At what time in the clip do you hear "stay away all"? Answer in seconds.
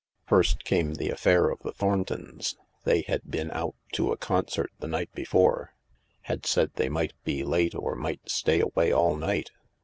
8.27-9.15